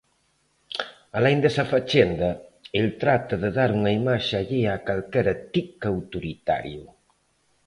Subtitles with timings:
[1.17, 2.29] Alén desa fachenda,
[2.79, 6.83] el trata de dar unha imaxe allea a calquera tic autoritario.